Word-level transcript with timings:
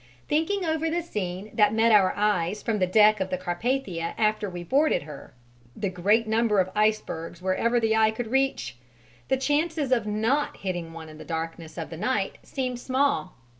Thinking 0.27 0.65
over 0.65 0.89
the 0.89 1.03
scene 1.03 1.51
that 1.53 1.75
met 1.75 1.91
our 1.91 2.11
eyes 2.15 2.63
from 2.63 2.79
the 2.79 2.87
deck 2.87 3.19
of 3.19 3.29
the 3.29 3.37
Carpathia 3.37 4.15
after 4.17 4.49
we 4.49 4.63
boarded 4.63 5.03
her, 5.03 5.35
the 5.75 5.91
great 5.91 6.25
number 6.25 6.59
of 6.59 6.71
icebergs 6.73 7.39
wherever 7.39 7.79
the 7.79 7.95
eye 7.95 8.09
could 8.09 8.31
reach, 8.31 8.77
the 9.27 9.37
chances 9.37 9.91
of 9.91 10.07
not 10.07 10.57
hitting 10.57 10.91
one 10.91 11.07
in 11.07 11.19
the 11.19 11.23
darkness 11.23 11.77
of 11.77 11.91
the 11.91 11.97
night 11.97 12.39
seemed 12.41 12.79
small. 12.79 13.35